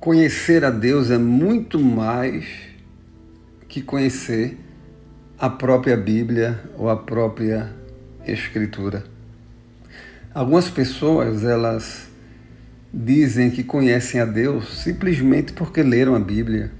conhecer 0.00 0.64
a 0.64 0.70
Deus 0.70 1.10
é 1.10 1.18
muito 1.18 1.78
mais 1.78 2.46
que 3.68 3.82
conhecer 3.82 4.56
a 5.38 5.50
própria 5.50 5.96
Bíblia 5.96 6.60
ou 6.76 6.88
a 6.88 6.96
própria 6.96 7.72
Escritura. 8.26 9.04
Algumas 10.32 10.68
pessoas, 10.68 11.42
elas 11.42 12.06
dizem 12.92 13.50
que 13.50 13.62
conhecem 13.62 14.20
a 14.20 14.24
Deus 14.24 14.82
simplesmente 14.82 15.52
porque 15.52 15.82
leram 15.82 16.14
a 16.14 16.20
Bíblia 16.20 16.70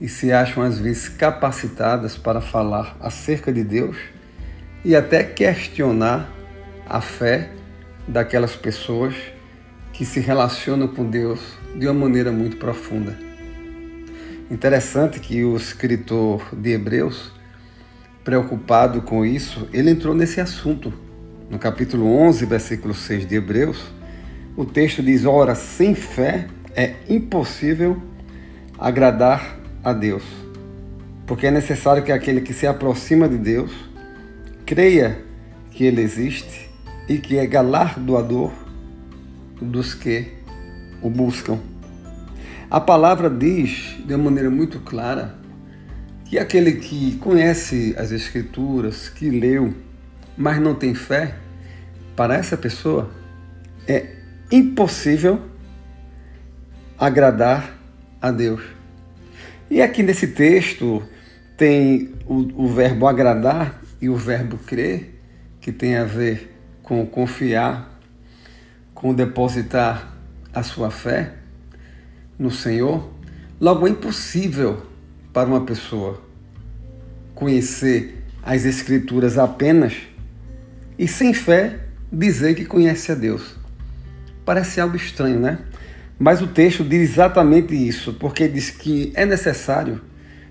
e 0.00 0.08
se 0.08 0.32
acham 0.32 0.62
às 0.62 0.78
vezes 0.78 1.08
capacitadas 1.08 2.16
para 2.16 2.40
falar 2.40 2.96
acerca 3.00 3.52
de 3.52 3.62
Deus 3.62 3.96
e 4.84 4.96
até 4.96 5.22
questionar 5.22 6.28
a 6.88 7.00
fé 7.00 7.50
daquelas 8.06 8.56
pessoas 8.56 9.14
que 9.92 10.04
se 10.04 10.20
relacionam 10.20 10.88
com 10.88 11.08
Deus 11.08 11.40
de 11.76 11.86
uma 11.86 11.94
maneira 11.94 12.32
muito 12.32 12.56
profunda. 12.56 13.16
Interessante 14.50 15.20
que 15.20 15.44
o 15.44 15.56
escritor 15.56 16.54
de 16.54 16.72
Hebreus, 16.72 17.32
preocupado 18.24 19.02
com 19.02 19.24
isso, 19.24 19.68
ele 19.72 19.90
entrou 19.90 20.14
nesse 20.14 20.40
assunto. 20.40 20.92
No 21.48 21.58
capítulo 21.58 22.06
11, 22.06 22.46
versículo 22.46 22.94
6 22.94 23.26
de 23.26 23.36
Hebreus, 23.36 23.92
o 24.56 24.64
texto 24.64 25.02
diz: 25.02 25.24
Ora, 25.24 25.54
sem 25.54 25.94
fé 25.94 26.46
é 26.74 26.94
impossível 27.08 28.00
agradar 28.78 29.58
a 29.84 29.92
Deus, 29.92 30.22
porque 31.26 31.46
é 31.46 31.50
necessário 31.50 32.02
que 32.02 32.12
aquele 32.12 32.40
que 32.40 32.52
se 32.52 32.66
aproxima 32.66 33.28
de 33.28 33.38
Deus 33.38 33.72
creia 34.64 35.22
que 35.70 35.84
Ele 35.84 36.00
existe 36.00 36.70
e 37.08 37.18
que 37.18 37.38
é 37.38 37.46
galardoador 37.46 38.61
dos 39.62 39.94
que 39.94 40.28
o 41.00 41.08
buscam. 41.08 41.58
A 42.70 42.80
palavra 42.80 43.28
diz 43.28 43.96
de 44.04 44.14
uma 44.14 44.24
maneira 44.24 44.50
muito 44.50 44.80
clara 44.80 45.34
que 46.24 46.38
aquele 46.38 46.72
que 46.72 47.16
conhece 47.16 47.94
as 47.98 48.10
Escrituras, 48.10 49.08
que 49.08 49.28
leu, 49.28 49.74
mas 50.36 50.58
não 50.58 50.74
tem 50.74 50.94
fé, 50.94 51.34
para 52.16 52.34
essa 52.34 52.56
pessoa 52.56 53.10
é 53.86 54.16
impossível 54.50 55.40
agradar 56.98 57.76
a 58.20 58.30
Deus. 58.30 58.62
E 59.70 59.82
aqui 59.82 60.02
nesse 60.02 60.28
texto 60.28 61.02
tem 61.56 62.14
o, 62.26 62.64
o 62.64 62.68
verbo 62.68 63.06
agradar 63.06 63.82
e 64.00 64.08
o 64.08 64.16
verbo 64.16 64.56
crer, 64.56 65.20
que 65.60 65.70
tem 65.70 65.96
a 65.96 66.04
ver 66.04 66.54
com 66.82 67.04
confiar, 67.06 67.91
com 69.02 69.12
depositar 69.12 70.16
a 70.54 70.62
sua 70.62 70.88
fé 70.88 71.34
no 72.38 72.52
Senhor. 72.52 73.10
Logo, 73.60 73.84
é 73.88 73.90
impossível 73.90 74.86
para 75.32 75.48
uma 75.48 75.62
pessoa 75.62 76.22
conhecer 77.34 78.22
as 78.40 78.64
Escrituras 78.64 79.38
apenas 79.38 79.94
e 80.96 81.08
sem 81.08 81.34
fé 81.34 81.80
dizer 82.12 82.54
que 82.54 82.64
conhece 82.64 83.10
a 83.10 83.16
Deus. 83.16 83.56
Parece 84.44 84.80
algo 84.80 84.94
estranho, 84.94 85.40
né? 85.40 85.58
Mas 86.16 86.40
o 86.40 86.46
texto 86.46 86.84
diz 86.84 87.10
exatamente 87.10 87.74
isso, 87.74 88.14
porque 88.14 88.46
diz 88.46 88.70
que 88.70 89.12
é 89.16 89.26
necessário 89.26 90.00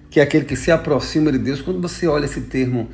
que 0.09 0.19
aquele 0.19 0.43
que 0.43 0.57
se 0.57 0.71
aproxima 0.71 1.31
de 1.31 1.37
Deus, 1.37 1.61
quando 1.61 1.81
você 1.81 2.05
olha 2.05 2.25
esse 2.25 2.41
termo 2.41 2.89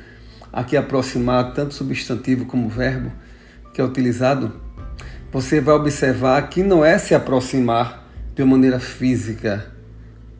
aqui 0.52 0.76
aproximar, 0.76 1.52
tanto 1.52 1.74
substantivo 1.74 2.46
como 2.46 2.68
verbo 2.68 3.10
que 3.74 3.80
é 3.80 3.84
utilizado, 3.84 4.67
você 5.30 5.60
vai 5.60 5.74
observar 5.74 6.48
que 6.48 6.62
não 6.62 6.84
é 6.84 6.98
se 6.98 7.14
aproximar 7.14 8.06
de 8.34 8.42
uma 8.42 8.52
maneira 8.52 8.80
física, 8.80 9.72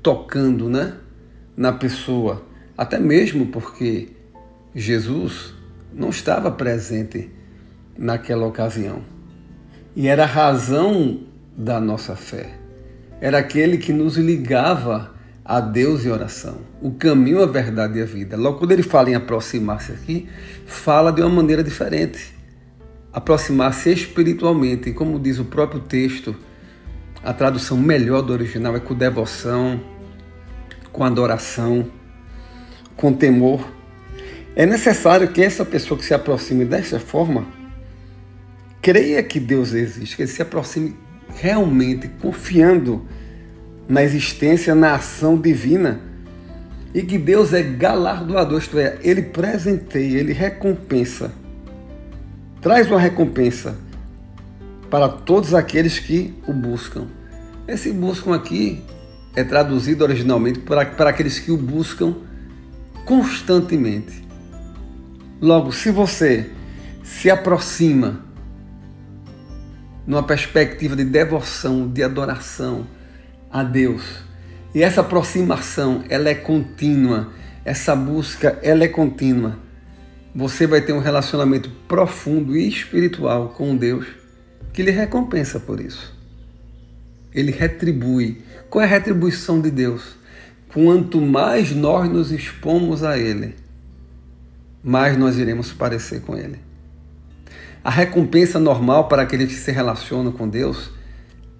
tocando, 0.02 0.68
né, 0.68 0.94
na 1.56 1.72
pessoa, 1.72 2.44
até 2.76 2.98
mesmo 2.98 3.46
porque 3.46 4.08
Jesus 4.74 5.54
não 5.92 6.10
estava 6.10 6.50
presente 6.50 7.30
naquela 7.98 8.46
ocasião. 8.46 9.02
E 9.96 10.06
era 10.06 10.22
a 10.22 10.26
razão 10.26 11.20
da 11.56 11.80
nossa 11.80 12.14
fé. 12.14 12.54
Era 13.20 13.38
aquele 13.38 13.78
que 13.78 13.92
nos 13.92 14.16
ligava 14.16 15.12
a 15.44 15.60
Deus 15.60 16.04
em 16.04 16.10
oração. 16.10 16.58
O 16.80 16.92
caminho, 16.92 17.42
a 17.42 17.46
verdade 17.46 17.98
e 17.98 18.02
a 18.02 18.04
vida. 18.04 18.36
Logo, 18.36 18.58
quando 18.58 18.70
ele 18.70 18.82
fala 18.84 19.10
em 19.10 19.14
aproximar-se 19.14 19.90
aqui, 19.90 20.28
fala 20.66 21.10
de 21.10 21.20
uma 21.20 21.30
maneira 21.30 21.64
diferente. 21.64 22.37
Aproximar-se 23.18 23.90
espiritualmente, 23.90 24.90
e 24.90 24.92
como 24.92 25.18
diz 25.18 25.40
o 25.40 25.44
próprio 25.44 25.80
texto, 25.80 26.36
a 27.20 27.32
tradução 27.32 27.76
melhor 27.76 28.22
do 28.22 28.32
original 28.32 28.76
é 28.76 28.78
com 28.78 28.94
devoção, 28.94 29.80
com 30.92 31.02
adoração, 31.02 31.90
com 32.96 33.12
temor. 33.12 33.68
É 34.54 34.64
necessário 34.64 35.26
que 35.32 35.42
essa 35.42 35.64
pessoa 35.64 35.98
que 35.98 36.04
se 36.04 36.14
aproxime 36.14 36.64
dessa 36.64 37.00
forma 37.00 37.44
creia 38.80 39.20
que 39.20 39.40
Deus 39.40 39.72
existe, 39.72 40.14
que 40.14 40.22
ele 40.22 40.30
se 40.30 40.40
aproxime 40.40 40.96
realmente 41.34 42.06
confiando 42.20 43.04
na 43.88 44.00
existência, 44.00 44.76
na 44.76 44.94
ação 44.94 45.36
divina 45.36 46.00
e 46.94 47.02
que 47.02 47.18
Deus 47.18 47.52
é 47.52 47.64
galardoador, 47.64 48.60
isto 48.60 48.78
é, 48.78 48.96
ele 49.02 49.22
presenteia, 49.22 50.20
ele 50.20 50.32
recompensa, 50.32 51.32
traz 52.60 52.86
uma 52.88 52.98
recompensa 52.98 53.76
para 54.90 55.08
todos 55.08 55.54
aqueles 55.54 55.98
que 55.98 56.34
o 56.46 56.52
buscam. 56.52 57.06
Esse 57.66 57.92
buscam 57.92 58.34
aqui 58.34 58.82
é 59.34 59.44
traduzido 59.44 60.02
originalmente 60.04 60.60
para, 60.60 60.86
para 60.86 61.10
aqueles 61.10 61.38
que 61.38 61.50
o 61.50 61.56
buscam 61.56 62.16
constantemente. 63.04 64.26
Logo, 65.40 65.72
se 65.72 65.90
você 65.90 66.50
se 67.02 67.30
aproxima 67.30 68.20
numa 70.06 70.22
perspectiva 70.22 70.96
de 70.96 71.04
devoção, 71.04 71.86
de 71.86 72.02
adoração 72.02 72.86
a 73.50 73.62
Deus. 73.62 74.02
E 74.74 74.82
essa 74.82 75.02
aproximação, 75.02 76.02
ela 76.08 76.30
é 76.30 76.34
contínua, 76.34 77.30
essa 77.64 77.94
busca, 77.94 78.58
ela 78.62 78.84
é 78.84 78.88
contínua. 78.88 79.58
Você 80.34 80.66
vai 80.66 80.80
ter 80.80 80.92
um 80.92 81.00
relacionamento 81.00 81.70
profundo 81.88 82.56
e 82.56 82.68
espiritual 82.68 83.48
com 83.50 83.76
Deus 83.76 84.06
que 84.72 84.82
lhe 84.82 84.90
recompensa 84.90 85.58
por 85.58 85.80
isso. 85.80 86.16
Ele 87.34 87.50
retribui. 87.50 88.42
Qual 88.70 88.82
é 88.82 88.86
a 88.86 88.90
retribuição 88.90 89.60
de 89.60 89.70
Deus? 89.70 90.16
Quanto 90.72 91.20
mais 91.20 91.72
nós 91.72 92.08
nos 92.08 92.30
expomos 92.30 93.02
a 93.02 93.18
Ele, 93.18 93.54
mais 94.84 95.16
nós 95.16 95.38
iremos 95.38 95.72
parecer 95.72 96.20
com 96.20 96.36
Ele. 96.36 96.58
A 97.82 97.90
recompensa 97.90 98.58
normal 98.58 99.08
para 99.08 99.22
aqueles 99.22 99.48
que 99.48 99.58
se 99.58 99.72
relacionam 99.72 100.30
com 100.30 100.48
Deus 100.48 100.90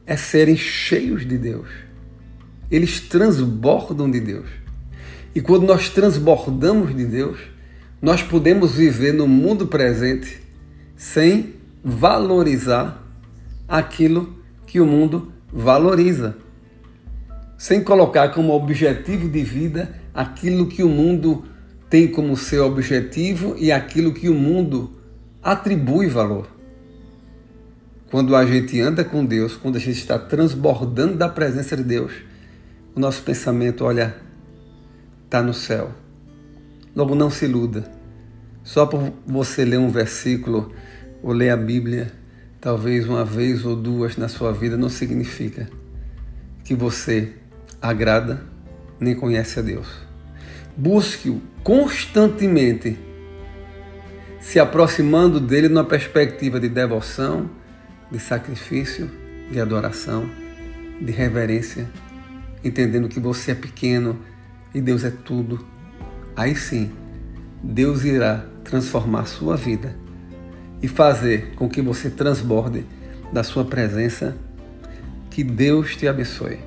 é 0.06 0.16
serem 0.16 0.56
cheios 0.56 1.26
de 1.26 1.38
Deus. 1.38 1.68
Eles 2.70 3.00
transbordam 3.00 4.10
de 4.10 4.20
Deus. 4.20 4.48
E 5.34 5.40
quando 5.40 5.66
nós 5.66 5.88
transbordamos 5.88 6.94
de 6.94 7.04
Deus, 7.04 7.38
nós 8.00 8.22
podemos 8.22 8.76
viver 8.76 9.12
no 9.12 9.26
mundo 9.26 9.66
presente 9.66 10.40
sem 10.96 11.54
valorizar 11.82 13.04
aquilo 13.66 14.36
que 14.66 14.80
o 14.80 14.86
mundo 14.86 15.32
valoriza. 15.52 16.36
Sem 17.56 17.82
colocar 17.82 18.28
como 18.28 18.52
objetivo 18.52 19.28
de 19.28 19.42
vida 19.42 19.94
aquilo 20.14 20.66
que 20.66 20.82
o 20.82 20.88
mundo 20.88 21.44
tem 21.90 22.06
como 22.06 22.36
seu 22.36 22.66
objetivo 22.66 23.56
e 23.58 23.72
aquilo 23.72 24.12
que 24.12 24.28
o 24.28 24.34
mundo 24.34 24.92
atribui 25.42 26.06
valor. 26.06 26.48
Quando 28.10 28.36
a 28.36 28.46
gente 28.46 28.80
anda 28.80 29.04
com 29.04 29.24
Deus, 29.24 29.56
quando 29.56 29.76
a 29.76 29.80
gente 29.80 29.98
está 29.98 30.18
transbordando 30.18 31.16
da 31.16 31.28
presença 31.28 31.76
de 31.76 31.82
Deus, 31.82 32.12
o 32.94 33.00
nosso 33.00 33.22
pensamento, 33.22 33.84
olha, 33.84 34.16
está 35.24 35.42
no 35.42 35.52
céu. 35.52 35.92
Logo, 36.94 37.14
não 37.14 37.30
se 37.30 37.44
iluda. 37.44 37.97
Só 38.68 38.84
por 38.84 39.14
você 39.26 39.64
ler 39.64 39.78
um 39.78 39.88
versículo 39.88 40.74
ou 41.22 41.32
ler 41.32 41.48
a 41.48 41.56
Bíblia, 41.56 42.12
talvez 42.60 43.08
uma 43.08 43.24
vez 43.24 43.64
ou 43.64 43.74
duas 43.74 44.18
na 44.18 44.28
sua 44.28 44.52
vida, 44.52 44.76
não 44.76 44.90
significa 44.90 45.70
que 46.62 46.74
você 46.74 47.32
agrada 47.80 48.44
nem 49.00 49.14
conhece 49.14 49.58
a 49.58 49.62
Deus. 49.62 49.88
Busque-o 50.76 51.40
constantemente 51.64 52.98
se 54.38 54.60
aproximando 54.60 55.40
dele 55.40 55.70
numa 55.70 55.84
perspectiva 55.84 56.60
de 56.60 56.68
devoção, 56.68 57.50
de 58.12 58.20
sacrifício, 58.20 59.10
de 59.50 59.58
adoração, 59.58 60.28
de 61.00 61.10
reverência, 61.10 61.88
entendendo 62.62 63.08
que 63.08 63.18
você 63.18 63.52
é 63.52 63.54
pequeno 63.54 64.18
e 64.74 64.80
Deus 64.82 65.04
é 65.04 65.10
tudo. 65.10 65.66
Aí 66.36 66.54
sim, 66.54 66.92
Deus 67.62 68.04
irá 68.04 68.44
transformar 68.68 69.24
sua 69.24 69.56
vida 69.56 69.96
e 70.82 70.86
fazer 70.86 71.54
com 71.56 71.68
que 71.68 71.80
você 71.80 72.10
transborde 72.10 72.84
da 73.32 73.42
sua 73.42 73.64
presença. 73.64 74.36
Que 75.30 75.42
Deus 75.42 75.96
te 75.96 76.06
abençoe. 76.06 76.58